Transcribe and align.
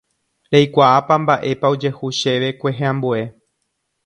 Reikuaápa 0.53 1.15
mba'épa 1.23 1.71
ojehu 1.75 2.11
chéve 2.21 2.49
kueheambue. 2.59 3.21